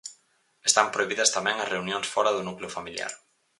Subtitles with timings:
[0.69, 3.11] Están prohibidas tamén as reunións fora do núcleo familiar.